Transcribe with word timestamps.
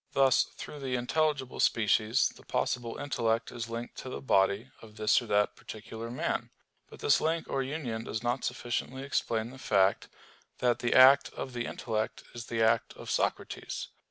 Thus 0.13 0.45
through 0.57 0.79
the 0.79 0.95
intelligible 0.95 1.59
species 1.59 2.29
the 2.29 2.41
possible 2.41 2.97
intellect 2.97 3.51
is 3.51 3.69
linked 3.69 3.97
to 3.99 4.09
the 4.09 4.19
body 4.19 4.71
of 4.81 4.95
this 4.95 5.21
or 5.21 5.27
that 5.27 5.55
particular 5.55 6.09
man. 6.09 6.49
But 6.89 7.01
this 7.01 7.21
link 7.21 7.45
or 7.47 7.61
union 7.61 8.05
does 8.05 8.23
not 8.23 8.43
sufficiently 8.43 9.03
explain 9.03 9.51
the 9.51 9.59
fact, 9.59 10.07
that 10.57 10.79
the 10.79 10.95
act 10.95 11.29
of 11.35 11.53
the 11.53 11.67
intellect 11.67 12.23
is 12.33 12.47
the 12.47 12.63
act 12.63 12.93
of 12.93 13.11
Socrates. 13.11 13.89